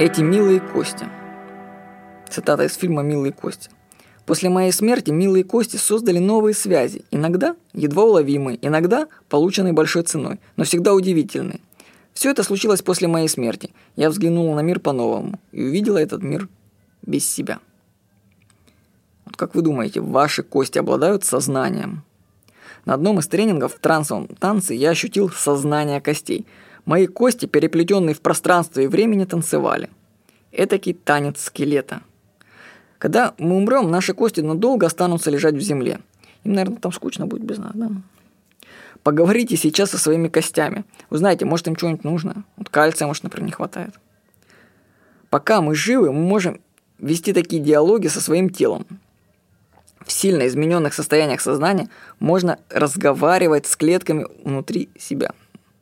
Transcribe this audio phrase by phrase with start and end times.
[0.00, 1.06] Эти милые кости.
[2.30, 3.68] Цитата из фильма «Милые кости».
[4.24, 10.40] После моей смерти милые кости создали новые связи, иногда едва уловимые, иногда полученные большой ценой,
[10.56, 11.60] но всегда удивительные.
[12.14, 13.74] Все это случилось после моей смерти.
[13.94, 16.48] Я взглянула на мир по-новому и увидела этот мир
[17.02, 17.58] без себя.
[19.26, 22.04] Вот как вы думаете, ваши кости обладают сознанием?
[22.86, 26.46] На одном из тренингов в трансовом танце я ощутил сознание костей.
[26.90, 29.90] Мои кости, переплетенные в пространстве и времени, танцевали.
[30.50, 32.00] Этакий танец скелета.
[32.98, 36.00] Когда мы умрем, наши кости надолго останутся лежать в земле.
[36.42, 37.92] Им, наверное, там скучно будет без нас, да?
[39.04, 40.82] Поговорите сейчас со своими костями.
[41.10, 42.42] Узнайте, может им что-нибудь нужно.
[42.56, 43.94] Вот кальция, может, например, не хватает.
[45.28, 46.60] Пока мы живы, мы можем
[46.98, 48.84] вести такие диалоги со своим телом.
[50.04, 51.88] В сильно измененных состояниях сознания
[52.18, 55.30] можно разговаривать с клетками внутри себя.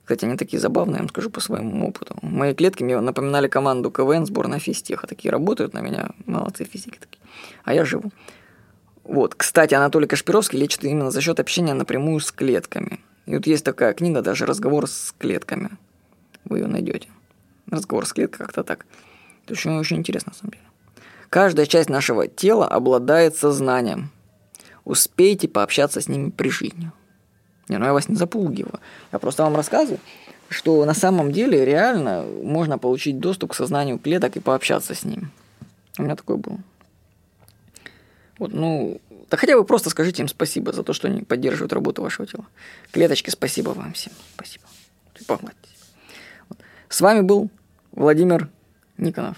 [0.09, 2.17] Кстати, они такие забавные, я вам скажу по своему опыту.
[2.23, 5.07] Мои клетки мне напоминали команду КВН, сборная физтеха.
[5.07, 7.21] Такие работают на меня, молодцы физики такие.
[7.65, 8.11] А я живу.
[9.05, 13.01] Вот, кстати, Анатолий Кашпировский лечит именно за счет общения напрямую с клетками.
[13.27, 15.73] И вот есть такая книга, даже разговор с клетками.
[16.47, 17.11] Вы ее найдете.
[17.71, 18.87] Разговор с клеткой как-то так.
[19.45, 20.65] Это очень, очень интересно, на самом деле.
[21.29, 24.11] Каждая часть нашего тела обладает сознанием.
[24.87, 26.93] Успейте пообщаться с ними при жизни.
[27.69, 28.81] Не, ну я вас не запугиваю.
[29.13, 30.01] Я просто вам рассказываю,
[30.49, 35.29] что на самом деле реально можно получить доступ к сознанию клеток и пообщаться с ними.
[35.99, 36.59] У меня такое было.
[38.39, 42.03] Вот, ну, да хотя бы просто скажите им спасибо за то, что они поддерживают работу
[42.03, 42.47] вашего тела.
[42.93, 44.13] Клеточки, спасибо вам всем.
[44.35, 44.65] Спасибо.
[46.49, 46.59] Вот.
[46.89, 47.51] С вами был
[47.93, 48.49] Владимир
[48.97, 49.37] Никонов.